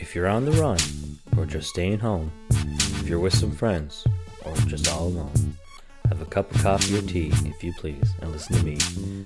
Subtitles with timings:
[0.00, 0.78] If you're on the run,
[1.36, 4.06] or just staying home, if you're with some friends,
[4.46, 5.58] or just all alone,
[6.08, 8.78] have a cup of coffee or tea, if you please, and listen to me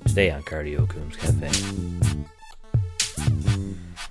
[0.04, 1.48] today on Cardio Coombs Cafe.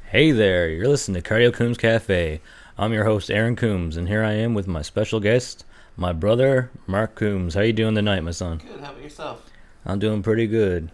[0.09, 2.39] Hey there, you're listening to Cardio Coombs Cafe.
[2.77, 5.65] I'm your host, Aaron Coombs, and here I am with my special guest,
[5.97, 7.55] my brother, Mark Coombs.
[7.55, 8.59] How you doing tonight, my son?
[8.59, 8.79] Good.
[8.79, 9.45] How about yourself?
[9.85, 10.89] I'm doing pretty good.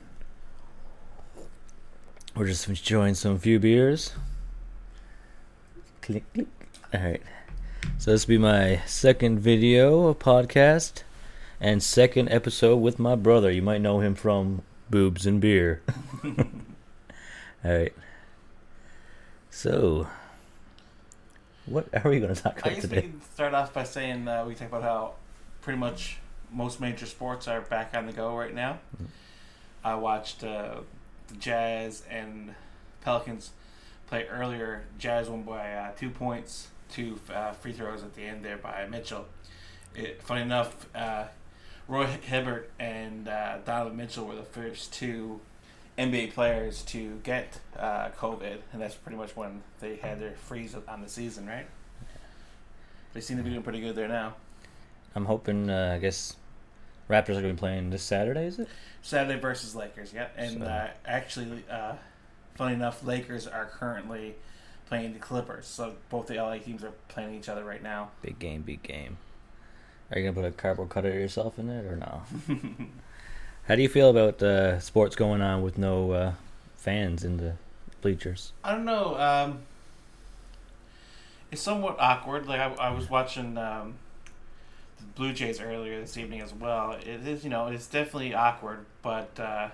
[2.35, 4.13] We're just enjoying some few beers.
[6.09, 6.47] Click, click.
[6.91, 7.21] All right.
[7.99, 11.03] So this will be my second video of podcast
[11.61, 13.51] and second episode with my brother.
[13.51, 15.83] You might know him from Boobs and Beer.
[16.23, 16.35] All
[17.63, 17.93] right.
[19.51, 20.07] So,
[21.67, 23.01] what are we going to talk I about guess we today?
[23.01, 25.13] can start off by saying uh, we talk about how
[25.61, 26.17] pretty much
[26.51, 28.79] most major sports are back on the go right now.
[28.99, 29.05] Mm.
[29.83, 30.77] I watched uh,
[31.27, 32.55] the Jazz and
[33.01, 33.51] Pelicans
[34.09, 34.83] play earlier.
[34.97, 38.85] Jazz won by uh, two points, two uh, free throws at the end there by
[38.89, 39.25] Mitchell.
[39.95, 41.25] It, funny enough, uh,
[41.87, 45.39] Rudy Gobert and uh, Donovan Mitchell were the first two
[45.97, 50.75] NBA players to get uh, COVID, and that's pretty much when they had their freeze
[50.87, 51.67] on the season, right?
[53.13, 54.35] They seem to be doing pretty good there now.
[55.15, 56.35] I'm hoping, uh, I guess,
[57.09, 58.69] Raptors are going to be playing this Saturday, is it?
[59.01, 60.27] Saturday versus Lakers, yeah.
[60.37, 61.93] And So- uh, actually, uh,
[62.55, 64.35] funny enough, Lakers are currently
[64.87, 68.09] playing the Clippers, so both the LA teams are playing each other right now.
[68.21, 69.17] Big game, big game.
[70.11, 72.23] Are you gonna put a cardboard cutter yourself in it or no?
[73.67, 76.33] How do you feel about uh, sports going on with no uh,
[76.75, 77.53] fans in the
[78.01, 78.51] bleachers?
[78.63, 79.15] I don't know.
[79.19, 79.59] Um,
[81.51, 82.47] it's somewhat awkward.
[82.47, 83.95] Like I, I was watching um,
[84.97, 86.93] the Blue Jays earlier this evening as well.
[86.93, 89.69] It is, you know, it's definitely awkward, but uh,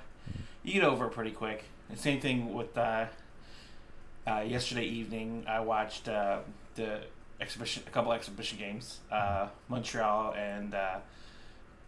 [0.63, 1.63] you get over it pretty quick.
[1.89, 3.05] The same thing with uh,
[4.27, 5.45] uh, yesterday evening.
[5.47, 6.39] I watched uh,
[6.75, 7.01] the
[7.39, 10.97] exhibition, a couple exhibition games, uh, Montreal and uh,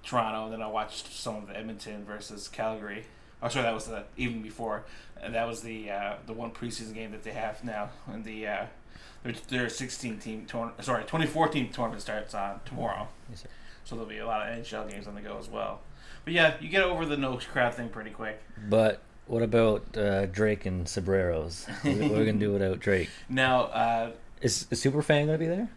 [0.03, 0.45] Toronto.
[0.45, 3.05] And then I watched some of the Edmonton versus Calgary.
[3.41, 4.83] Oh, sorry, that was the evening before,
[5.21, 7.89] and that was the uh, the one preseason game that they have now.
[8.07, 8.65] And the uh,
[9.23, 13.07] their, their 16 team tourna- sorry 2014 tournament starts on tomorrow.
[13.29, 13.45] Yes.
[13.83, 15.81] So there'll be a lot of NHL games on the go as well.
[16.25, 18.41] But yeah, you get over the no crowd thing pretty quick.
[18.69, 21.67] But what about uh, Drake and Sobreros?
[21.83, 23.09] what are we gonna do without Drake?
[23.29, 24.11] Now, uh,
[24.41, 25.69] Is, is Superfan gonna be there?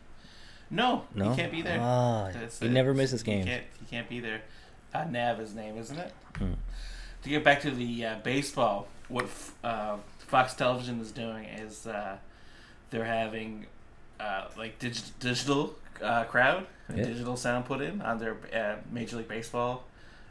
[0.70, 1.78] no, No, you can't be there.
[1.80, 2.72] Ah, That's he it.
[2.72, 3.46] never misses games.
[3.46, 4.42] can't, you can't be there.
[4.94, 6.12] Uh, Nav is his name, isn't it?
[6.36, 6.52] Hmm.
[7.22, 11.86] To get back to the uh, baseball, what f- uh, Fox Television is doing is
[11.86, 12.16] uh,
[12.90, 13.66] they're having
[14.20, 17.04] uh, like dig- digital uh, crowd, Yeah.
[17.04, 19.84] digital sound put in on their uh, Major League Baseball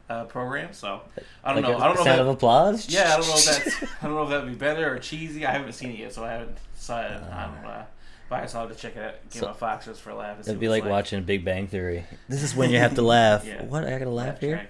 [0.09, 0.73] uh, program.
[0.73, 1.01] So
[1.43, 1.77] I don't Like know.
[1.79, 2.01] I don't know.
[2.01, 2.89] If Sound that, of applause.
[2.89, 3.45] yeah, I don't know if
[3.79, 3.83] that's.
[4.03, 5.45] I don't know if that would be better or cheesy.
[5.45, 7.23] I haven't seen it yet, so I haven't saw it on.
[7.65, 7.85] Uh,
[8.29, 9.13] but I saw to check it out.
[9.31, 10.35] Give So- a Fox just for a laugh.
[10.37, 12.05] and see It'd be what like it's watching Big Bang Theory.
[12.27, 13.45] This is when you have to laugh.
[13.45, 13.63] Yeah.
[13.63, 13.85] What?
[13.85, 14.67] I gotta laugh here.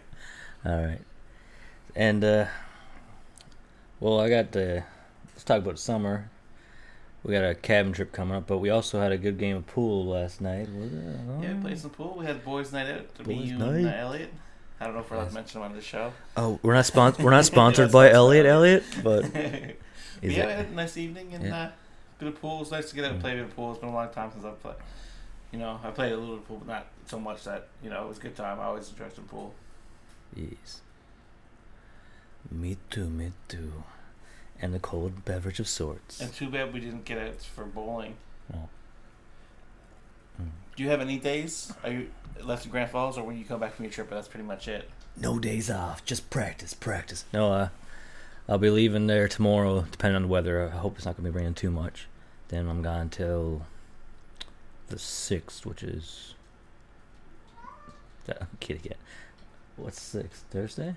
[0.66, 1.00] All right.
[1.96, 2.46] And uh
[4.00, 4.82] well, I got uh
[5.34, 6.30] let's talk about summer.
[7.24, 9.68] We got a cabin trip coming up, but we also had a good game of
[9.68, 10.70] pool last night.
[10.74, 11.04] Was it?
[11.42, 12.16] Yeah, we played some pool.
[12.18, 13.14] We had boys' night out.
[13.16, 13.98] To me, Boys' you, and night.
[14.00, 14.34] Elliot.
[14.82, 16.14] I don't know if we're allowed to mention him on the show.
[16.38, 18.46] Oh, we're not spon- we're not sponsored by Elliot.
[18.46, 19.36] Elliot, but but
[20.22, 21.58] is yeah, we had a nice evening and Yeah.
[21.64, 21.72] uh,
[22.18, 22.58] bit of pool.
[22.58, 23.72] It was nice to get out and play a bit of pool.
[23.72, 24.76] It's been a long time since I've played.
[25.52, 27.90] You know, I played a little bit of pool, but not so much that you
[27.90, 28.60] know it was a good time.
[28.60, 29.54] I always enjoyed some pool.
[30.36, 30.82] Yes.
[32.52, 33.84] Me too, me too.
[34.62, 36.20] And a cold beverage of sorts.
[36.22, 38.16] And too bad we didn't get out for bowling.
[38.54, 38.70] No.
[40.42, 40.50] Mm.
[40.76, 41.74] Do you have any days?
[41.84, 42.10] Are you
[42.44, 44.10] left in Grand Falls, or when you come back from your trip?
[44.10, 44.90] But that's pretty much it.
[45.18, 47.26] No days off, just practice, practice.
[47.34, 47.70] No, uh,
[48.48, 50.64] I'll be leaving there tomorrow, depending on the weather.
[50.74, 52.08] I hope it's not gonna be raining too much.
[52.48, 53.66] Then I'm gone till
[54.88, 56.34] the sixth, which is.
[58.30, 58.98] I'm kidding again.
[59.76, 60.46] What's sixth?
[60.52, 60.96] Thursday?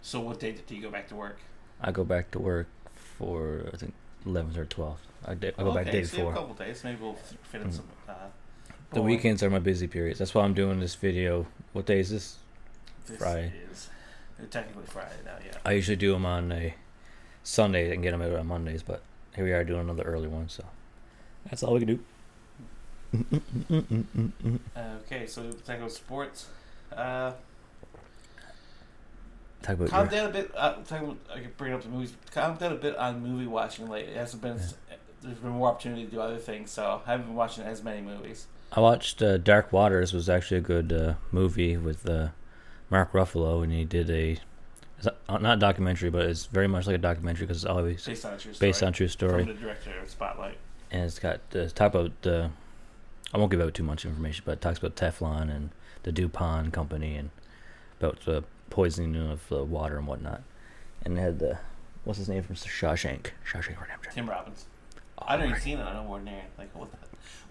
[0.00, 1.38] So, what day do you go back to work?
[1.80, 2.66] I go back to work
[3.18, 3.92] for I think
[4.24, 5.06] eleventh or twelfth.
[5.26, 6.44] I, da- I go back okay, day so you have before.
[6.44, 6.82] a couple days.
[6.84, 7.72] Maybe we'll f- fit in Mm.
[7.74, 7.84] some.
[8.08, 8.12] Uh,
[8.92, 9.16] The bowling.
[9.16, 10.18] weekends are my busy periods.
[10.18, 11.46] That's why I'm doing this video.
[11.72, 12.36] What day is this?
[13.06, 13.52] This Friday.
[13.72, 13.88] is
[14.38, 15.36] uh, technically Friday now.
[15.44, 15.52] Yeah.
[15.64, 16.74] I usually do them on a
[17.42, 19.02] Sunday and get them out on Mondays, but
[19.34, 20.64] here we are doing another early one, so
[21.48, 22.00] that's all we can do.
[24.76, 26.46] Okay, so talk about sports.
[26.94, 27.32] Uh,
[29.62, 30.50] Talk about calm your, down a bit.
[30.56, 32.12] Uh, talk about, I could bring up the movies.
[32.32, 34.12] Calm down a bit on movie watching lately.
[34.12, 34.58] It hasn't been.
[35.22, 38.00] There's been more opportunity to do other things, so I haven't been watching as many
[38.02, 38.46] movies.
[38.74, 40.12] I watched uh, Dark Waters.
[40.12, 42.28] was actually a good uh, movie with uh,
[42.90, 44.38] Mark Ruffalo, and he did a
[45.28, 48.34] not not documentary, but it's very much like a documentary because it's always Based on
[48.34, 48.68] a true story.
[48.68, 49.44] based on true story.
[49.44, 50.56] From the director of Spotlight.
[50.90, 52.48] and it's got uh, talk about uh,
[53.34, 55.70] I won't give out too much information, but it talks about Teflon and
[56.04, 57.30] the DuPont company and
[58.00, 60.42] about the poisoning of the water and whatnot.
[61.04, 61.58] And it had the
[62.04, 64.12] what's his name from Shawshank, Shawshank Redemption.
[64.14, 64.66] Tim Robbins.
[65.18, 65.82] I don't even seen it.
[65.82, 66.42] I don't know ordinary.
[66.56, 66.90] Like what?
[66.92, 66.98] The,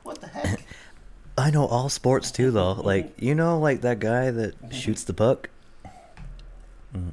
[0.04, 0.66] what the heck?
[1.38, 2.74] I know all sports too, though.
[2.74, 5.50] Like you know, like that guy that shoots the puck.
[6.96, 7.12] Mm.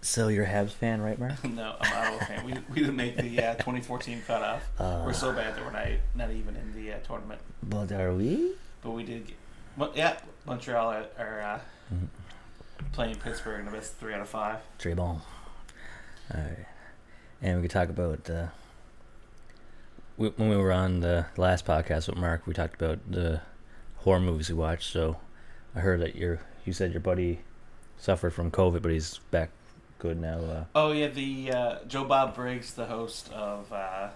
[0.00, 1.44] So you're a Habs fan, right, Mark?
[1.44, 2.44] no, I'm not a fan.
[2.44, 4.62] We, we didn't make the uh, 2014 cutoff.
[4.78, 7.40] Uh, we're so bad that we're not not even in the uh, tournament.
[7.62, 8.52] But are we?
[8.82, 9.26] But we did.
[9.28, 9.36] Get,
[9.76, 11.60] well, yeah, Montreal are, are uh,
[11.94, 12.08] Mhm.
[12.92, 14.58] playing Pittsburgh in the best three out of five.
[14.78, 15.20] Très bon.
[16.34, 16.66] All right,
[17.42, 18.46] and we could talk about uh,
[20.22, 22.46] we, when we were on the last podcast with Mark.
[22.46, 23.40] We talked about the
[23.96, 24.92] horror movies we watched.
[24.92, 25.16] So
[25.74, 27.40] I heard that your you said your buddy
[27.98, 29.50] suffered from COVID, but he's back
[29.98, 30.38] good now.
[30.38, 34.10] Uh, Oh yeah, the uh, Joe Bob Briggs, the host of uh,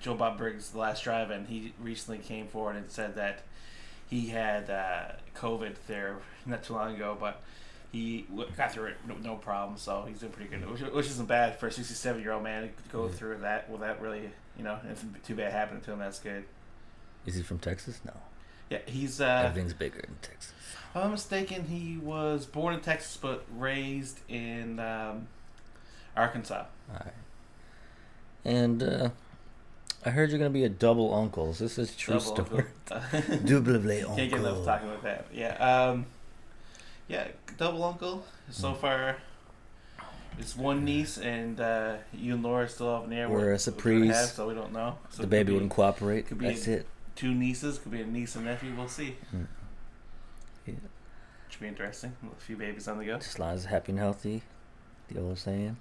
[0.00, 3.42] Joe Bob Briggs' The Last Drive, and he recently came forward and said that
[4.08, 7.42] he had uh, COVID there not too long ago, but
[7.90, 8.24] he
[8.56, 9.76] got through it no, no problem.
[9.78, 13.08] So he's doing pretty good, which, which isn't bad for a 67-year-old man to go
[13.08, 15.98] through that without really, you know, if too bad happening to him.
[15.98, 16.44] That's good.
[17.26, 18.00] is he from Texas?
[18.04, 18.12] No,
[18.70, 19.20] Yeah, he's.
[19.20, 20.52] Uh, everything's bigger in Texas.
[20.90, 25.28] if I'm mistaken, he was born in Texas but raised in um,
[26.16, 26.64] Arkansas.
[26.90, 27.14] All right.
[28.44, 29.10] And uh,
[30.04, 31.50] I heard you're gonna be a double uncle.
[31.50, 32.64] Is this a true Double story?
[32.90, 33.36] uncle.
[33.44, 34.16] Double uncle.
[34.16, 35.26] Can't get enough talking about that.
[35.32, 35.56] Yeah.
[35.88, 36.06] Um,
[37.08, 38.24] yeah, double uncle.
[38.50, 38.76] So Mm.
[38.80, 39.16] far,
[40.40, 43.28] it's one niece, and uh, you and Laura still up in the air.
[43.28, 44.08] We're a surprise.
[44.08, 44.98] have, so we don't know.
[45.10, 46.26] So the baby be wouldn't cooperate.
[46.26, 46.86] could be That's a- it.
[47.16, 48.72] Two nieces could be a niece and nephew.
[48.74, 49.16] We'll see.
[49.34, 49.46] Mm.
[50.66, 50.74] Yeah.
[51.50, 52.16] Should be interesting.
[52.24, 53.18] A few babies on the go.
[53.18, 54.42] Just as long as happy and healthy.
[55.12, 55.76] The old saying.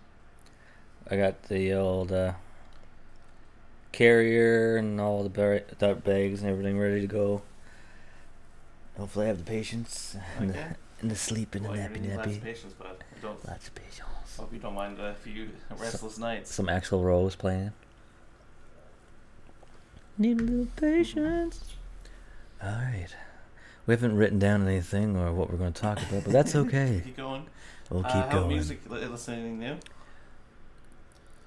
[1.09, 2.33] I got the old uh,
[3.91, 7.41] carrier and all the, bar- the bags and everything ready to go.
[8.97, 10.65] Hopefully, I have the patience Okay.
[11.01, 13.47] And the sleep and Well, the you're nappy lots of patience, but don't.
[13.47, 14.07] Lots of patience.
[14.37, 16.53] Hope you don't mind a few restless nights.
[16.53, 17.71] Some Axl Rose playing.
[20.17, 21.63] Need a little patience.
[22.61, 23.07] All right.
[23.85, 27.01] We haven't written down anything or what we're going to talk about, but that's okay.
[27.03, 27.45] Keep going.
[27.89, 28.49] We'll uh, keep how going.
[28.49, 28.81] music?
[28.89, 29.77] li- Listen to anything new?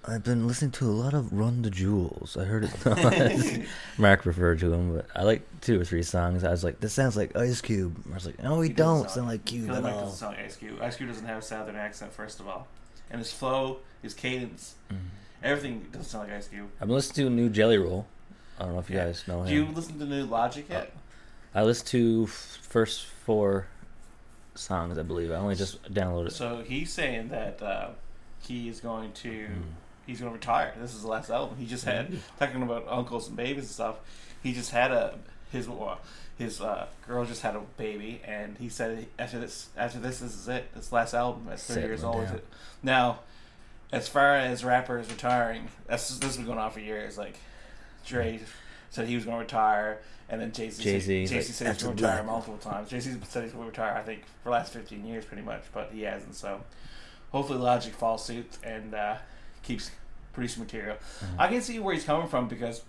[0.05, 2.37] I've been listening to a lot of Run the Jewels.
[2.37, 3.67] I heard it.
[3.99, 6.43] Mark referred to him, but I like two or three songs.
[6.43, 9.03] I was like, "This sounds like Ice Cube." I was like, "No, he, He don't
[9.03, 10.79] sound- sound like Cube at Mike all." doesn't sound like Ice Cube.
[10.83, 12.67] Ice Cube doesn't have a southern accent, first of all,
[13.11, 14.97] and his flow, his cadence, Mm.
[15.45, 16.69] everything doesn't sound like Ice Cube.
[16.81, 18.07] I've been listening to New Jelly Roll.
[18.59, 19.05] I don't know if you Yeah.
[19.07, 19.49] guys know him.
[19.49, 20.93] Do you listen to new Logic yet?
[21.55, 23.67] I listened to f- first four
[24.57, 25.31] songs, I believe.
[25.31, 26.33] I only just downloaded.
[26.33, 27.91] So he's saying that uh,
[28.41, 29.63] he is going to Mm.
[30.07, 30.75] He's going to retire.
[30.79, 31.57] This is the last album.
[31.59, 33.97] He just had talking about uncles and babies and stuff.
[34.43, 35.19] He just had a
[35.51, 35.97] his uh,
[36.39, 40.35] his uh, girl just had a baby, and he said after this after this this
[40.35, 40.75] is it.
[40.75, 42.27] This last album at thirty years old.
[42.27, 42.41] down.
[42.83, 43.21] Now,
[43.93, 47.19] as far as rappers retiring, that's this has been going on for years.
[47.19, 47.37] Like
[48.07, 48.41] Dre
[48.91, 51.83] said he was going to retire, and then Jay Z Jay like, Z said he's
[51.83, 52.89] going to retire multiple times.
[52.89, 53.95] Jay Z said he's going to retire.
[53.95, 56.35] I think for the last fifteen years, pretty much, but he hasn't.
[56.35, 56.63] So
[57.31, 59.17] hopefully, Logic falls suit and uh,
[59.63, 59.91] keeps
[60.33, 60.97] producing material.
[61.21, 61.27] Mhm.
[61.39, 62.83] I can see where he's coming from because,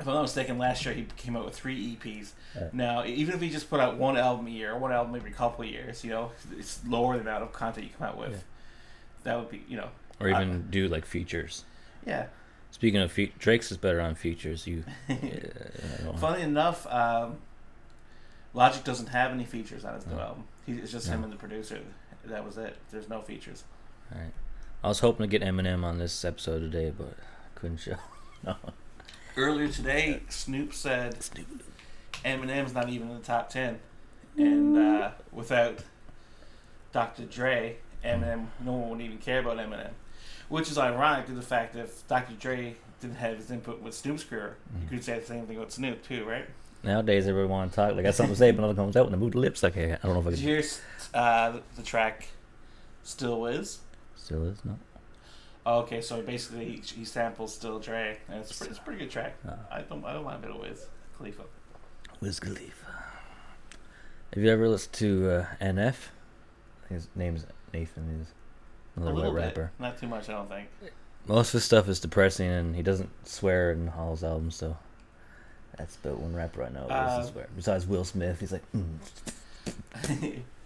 [0.00, 2.32] if I'm not mistaken, last year he came out with three EPs.
[2.72, 5.64] Now, even if he just put out one album a year, one album every couple
[5.64, 8.32] of years, you know, it's lower the amount of content you come out with.
[8.32, 8.38] Yeah.
[9.24, 9.88] That would be, you know,
[10.20, 11.64] or even do like features.
[12.06, 12.26] yeah.
[12.70, 14.66] Speaking of fe- Drake's is better on features.
[14.66, 15.14] You, I
[16.04, 16.12] know.
[16.18, 17.38] Funny enough, um,
[18.52, 20.20] Logic doesn't have any features on his new No.
[20.20, 20.44] album.
[20.66, 21.78] He, it's just him and the producer.
[22.26, 22.76] That was it.
[22.90, 23.64] There's no features.
[24.12, 24.32] All right.
[24.82, 27.96] I was hoping to get Eminem on this episode today, but I couldn't show.
[28.44, 28.54] No.
[29.36, 31.16] Earlier today, Snoop said
[32.24, 33.80] Eminem's not even in the top ten,
[34.36, 35.80] and uh, without
[36.92, 37.24] Dr.
[37.24, 39.90] Dre, Eminem, no one would even care about Eminem,
[40.48, 42.34] which is ironic to the fact that if Dr.
[42.34, 44.90] Dre didn't have his input with Snoop's career, you Mhm.
[44.90, 46.48] could say the same thing with Snoop too, right?
[46.84, 47.90] Nowadays, everyone want to talk.
[47.90, 49.64] Like, I got something to say, but nothing comes out when they move the lips.
[49.64, 50.48] Like, I don't know if I Did can.
[50.48, 50.64] you hear
[51.12, 52.28] uh, the, the track
[53.02, 53.80] "Still Is"?
[54.18, 54.76] Still is no.
[55.64, 59.10] Oh, okay, so basically he, he samples Still Dre, and it's, it's a pretty good
[59.10, 59.34] track.
[59.46, 61.42] Uh, I don't I don't mind a bit of Wiz Khalifa.
[62.20, 62.86] Wiz Khalifa.
[64.34, 65.94] Have you ever listened to uh, NF?
[66.88, 68.18] His name's Nathan.
[68.18, 68.28] He's
[68.96, 69.72] A another little white bit, rapper.
[69.78, 70.68] not too much, I don't think.
[71.26, 74.54] Most of his stuff is depressing, and he doesn't swear in all his albums.
[74.56, 74.76] So
[75.76, 77.48] that's about one rapper I know who Uh, doesn't swear.
[77.54, 78.64] Besides Will Smith, he's like.
[78.74, 80.42] Mm.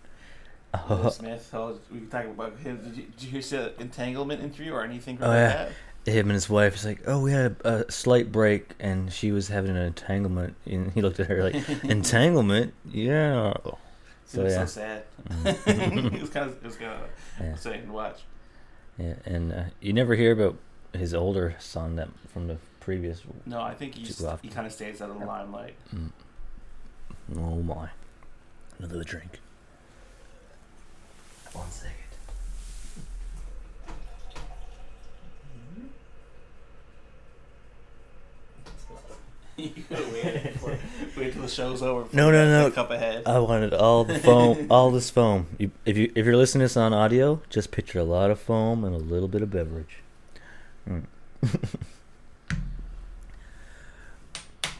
[0.89, 1.51] Will Smith.
[1.53, 2.79] Oh, we can talk about him.
[2.83, 5.69] Did you, did you hear the entanglement interview or anything from Oh, yeah.
[6.05, 6.13] that?
[6.13, 6.75] him and his wife.
[6.75, 10.57] He's like, "Oh, we had a, a slight break, and she was having an entanglement."
[10.67, 12.75] And he looked at her like, "Entanglement?
[12.91, 13.75] Yeah." It
[14.27, 14.65] So, was yeah.
[14.65, 15.05] so sad.
[15.67, 17.01] It was kind of it was kind of
[17.41, 17.53] Yeah.
[17.53, 18.21] upsetting to watch.
[18.99, 20.57] Yeah, and uh, you never hear about
[20.93, 23.23] his older son that from the previous.
[23.47, 25.75] No, I think he just, he kind of stays out of the limelight.
[25.95, 26.11] Mm.
[27.37, 27.91] Oh my!
[28.79, 29.39] Another drink.
[31.55, 31.93] One second.
[39.59, 40.57] wait,
[41.17, 42.09] wait till the show's over.
[42.13, 42.71] No, no, no.
[42.71, 43.25] cup ahead.
[43.27, 45.47] I wanted all the foam, all this foam.
[45.59, 48.41] You, if you if you're listening to this on audio, just picture a lot of
[48.41, 49.99] foam and a little bit of beverage.
[50.89, 51.05] Mm.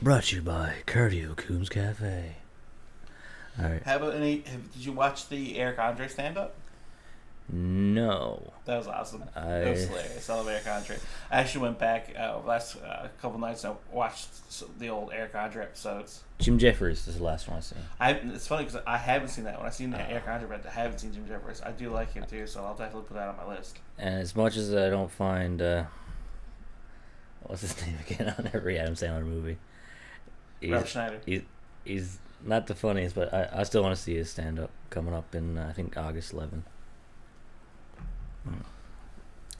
[0.03, 2.37] Brought to you by Cardio Coombs Cafe.
[3.61, 3.83] All right.
[3.85, 4.41] How about any?
[4.47, 6.55] Have, did you watch the Eric Andre stand up?
[7.51, 9.25] No, That was awesome.
[9.37, 10.31] I It was hilarious.
[10.31, 10.97] I love Eric Andre.
[11.31, 14.29] I actually went back uh, last uh, couple nights and I watched
[14.79, 16.23] the old Eric Andre episodes.
[16.39, 17.79] Jim Jefferies is the last one I seen.
[18.01, 19.67] I it's funny because I haven't seen that one.
[19.67, 19.99] I've seen Oh.
[20.09, 21.61] Eric Andre, but I haven't seen Jim Jefferies.
[21.65, 23.79] I do like him too, so I'll definitely put that on my list.
[23.99, 25.85] And as much as I don't find uh,
[27.43, 29.59] what's his name again on every Adam Sandler movie,
[30.69, 31.21] Rob he's, Schneider.
[31.85, 35.13] he's not the funniest, but I, I still want to see his stand up coming
[35.15, 36.63] up in uh, I think August 11th.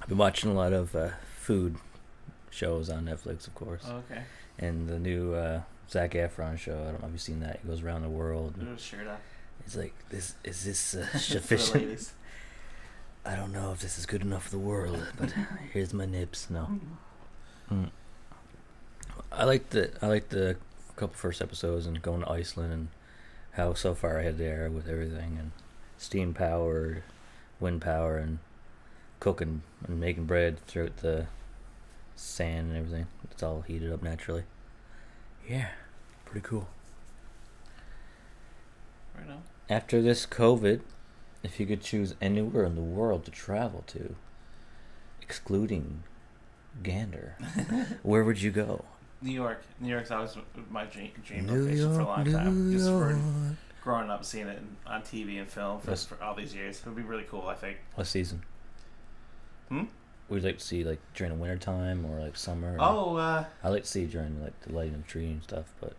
[0.01, 1.77] I've been watching a lot of uh, food
[2.51, 4.23] shows on Netflix, of course, Oh, okay.
[4.59, 6.75] and the new uh, Zac Efron show.
[6.81, 7.61] I don't know if you've seen that.
[7.63, 8.55] He goes around the world.
[8.59, 9.17] Put a shirt on.
[9.65, 11.85] it's like this is this uh, For the sufficient?
[11.85, 12.13] ladies.
[13.25, 15.33] I don't know if this is good enough for the world, but
[15.73, 16.51] here's my nips.
[16.51, 16.81] No.
[17.71, 17.91] Mm.
[19.31, 20.57] I like the I like the
[20.97, 22.89] couple first episodes and going to Iceland and
[23.53, 25.53] how so far ahead they are with everything and
[25.99, 27.03] steam powered,
[27.61, 28.41] wind power and
[29.23, 31.27] cooking and making bread throughout the
[32.17, 33.07] sand and everything.
[33.31, 34.43] It's all heated up naturally.
[35.49, 35.69] Yeah,
[36.25, 36.69] pretty cool.
[39.17, 39.45] Right on.
[39.71, 40.81] After this COVID,
[41.45, 44.17] if you could choose anywhere in the world to travel to,
[45.21, 46.03] excluding
[46.83, 47.37] Gander,
[48.03, 48.85] where would you go?
[49.21, 49.63] New York.
[49.79, 50.37] New York's always
[50.69, 52.71] my dream, dream New location for a York, long time.
[52.71, 53.17] New Just for
[53.85, 56.81] growing up, seeing it on TV and film for, for all these years.
[56.81, 57.77] It would be really cool, I think.
[57.95, 58.43] What season?
[59.73, 59.85] Hmm?
[60.29, 62.75] Would you like to see like during the winter time or like summer?
[62.75, 65.43] or- Oh, uh, I like to see during like the lighting of the tree and
[65.43, 65.95] stuff, but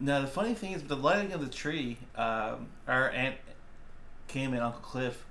[0.00, 3.36] now the funny thing is, the lighting of the tree, um, our aunt
[4.28, 5.24] Kim and Uncle Cliff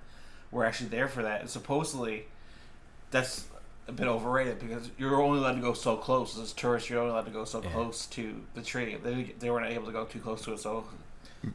[0.52, 1.42] were actually there for that.
[1.42, 2.26] And supposedly,
[3.12, 3.46] that's
[3.88, 6.38] a bit overrated because you're only allowed to go so close.
[6.38, 7.70] As tourists, you're only allowed to go so Yeah.
[7.72, 8.98] close to the tree.
[9.02, 10.84] They, they weren't able to go too close to it, so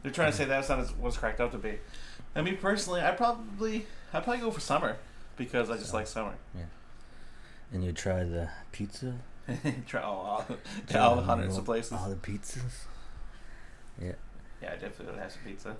[0.01, 1.77] they're trying to say that's not as what's cracked up to be.
[2.35, 4.97] I mean, personally, I probably I'd probably go for summer
[5.37, 6.33] because I just So- like summer.
[6.55, 6.65] Yeah.
[7.71, 9.15] And you try the pizza,
[9.87, 10.45] Try all, all,
[10.99, 11.93] all the hundreds of places.
[11.93, 12.85] all the pizzas.
[14.01, 14.13] Yeah,
[14.61, 15.75] Yeah, I definitely would have some pizza.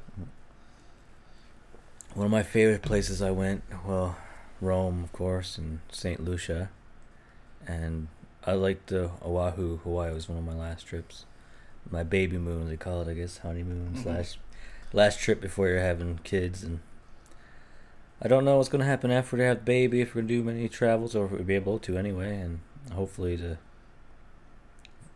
[2.13, 4.15] One of my favorite places I went, well,
[4.62, 6.24] Rome, of course, and St.
[6.24, 6.69] Lucia.
[7.67, 8.07] And
[8.45, 11.25] I liked the Oahu, Hawaii was one of my last trips.
[11.89, 14.03] My baby moon, they call it, I guess, honeymoon Mhm.
[14.03, 14.39] slash
[14.93, 16.63] last trip before you're having kids.
[16.63, 16.79] And
[18.24, 20.27] I don't know what's going to happen after we have the baby, if we're going
[20.30, 22.36] to do many travels, or if we'll be able to anyway.
[22.38, 22.60] And
[22.94, 23.58] hopefully the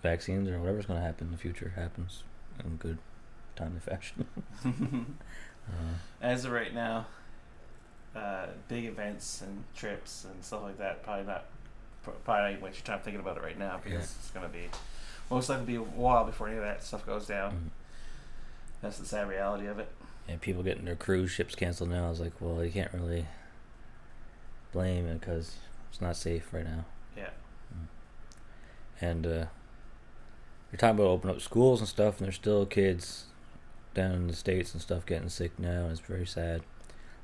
[0.04, 2.24] vaccines or whatever's going to happen in the future happens
[2.64, 2.98] in good
[3.56, 4.26] timely fashion.
[5.70, 5.72] uh,
[6.22, 7.06] As of right now,
[8.16, 11.46] uh, big events and trips and stuff like that probably not
[12.24, 14.00] probably not waste your time thinking about it right now because Yeah.
[14.20, 14.70] it's gonna be
[15.30, 17.52] most likely be a while before any of that stuff goes down.
[17.52, 17.70] mhm.
[18.82, 19.90] That's the sad reality of it.
[20.28, 22.08] And people getting their cruise ships canceled now.
[22.08, 23.26] I was like, well, you can't really
[24.72, 25.56] blame it because
[25.90, 26.86] it's not safe right now.
[27.16, 27.30] Yeah.
[29.00, 29.46] And uh,
[30.72, 33.26] you're talking about opening up schools and stuff, and there's still kids
[33.94, 36.62] down in the states and stuff getting sick now, and it's very sad.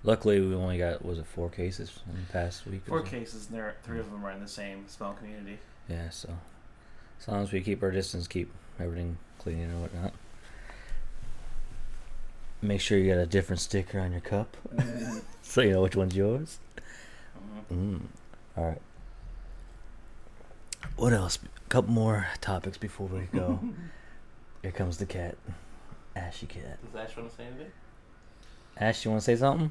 [0.04, 2.82] Luckily, we only got was it four cases in the past week.
[2.86, 3.12] Four so?
[3.12, 5.60] cases, and there three of them are in the same small community.
[5.88, 6.30] Yeah, so
[7.20, 10.14] as long as we keep our distance, keep everything clean and whatnot.
[12.64, 14.56] Make sure you got a different sticker on your cup,
[15.42, 16.60] so you know which one's yours.
[17.70, 17.76] Mhm.
[18.00, 18.02] Mm.
[18.56, 18.82] All right.
[20.96, 21.38] What else?
[21.66, 23.60] A couple more topics before we go.
[24.62, 25.36] Here comes the cat,
[26.16, 26.78] Ashy cat.
[26.86, 27.72] Does Ash want to say anything?
[28.78, 29.70] Ash, you want to say something?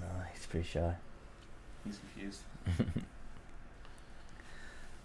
[0.00, 0.94] No, he's pretty shy.
[1.84, 2.40] He's confused.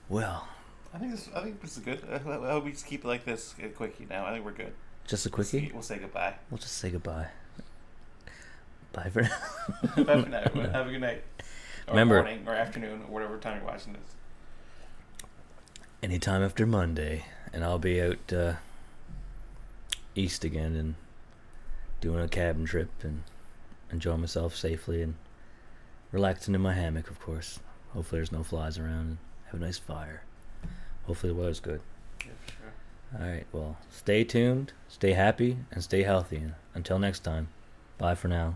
[0.09, 0.47] Well,
[0.91, 1.29] I think this.
[1.35, 1.99] I think this is good.
[2.11, 4.07] I hope we just keep it like this, a quickie.
[4.09, 4.73] Now I think we're good.
[5.09, 5.71] Just a We'll quickie.
[5.73, 6.35] We'll say goodbye.
[6.49, 7.27] We'll just say goodbye.
[8.93, 9.29] Bye for now.
[10.03, 10.41] Bye for now.
[10.45, 10.69] everyone.
[10.73, 11.23] Have a good night.
[11.87, 14.15] Or Remember- morning or afternoon or whatever time you're watching this.
[16.03, 18.53] anytime after Monday, and I'll be out uh,
[20.15, 20.95] east again and
[22.01, 23.23] doing a cabin trip and
[23.91, 25.15] enjoying myself safely and
[26.11, 27.59] relaxing in my hammock, of course.
[27.93, 29.17] Hopefully, there's no flies around and
[29.51, 30.21] have a nice fire.
[31.05, 31.81] Hopefully, the weather's good.
[33.11, 33.27] Yeah, for sure.
[33.27, 36.43] All right, well, stay tuned, stay happy, and stay healthy.
[36.73, 37.47] Until next time,
[37.97, 38.55] bye for now.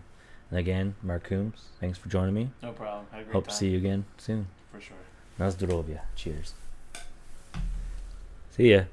[0.50, 2.50] And again, Mark Coombs, thanks for joining me.
[2.62, 3.06] No problem.
[3.10, 3.50] Had a great Hope time.
[3.50, 4.46] to see you again soon.
[4.72, 4.96] For sure.
[5.38, 6.00] Na zdrowie.
[6.14, 6.54] Cheers.
[8.50, 8.84] See ya.